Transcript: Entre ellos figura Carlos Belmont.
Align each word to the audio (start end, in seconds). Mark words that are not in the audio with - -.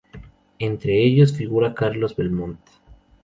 Entre 0.57 0.99
ellos 1.03 1.37
figura 1.37 1.75
Carlos 1.75 2.15
Belmont. 2.15 2.57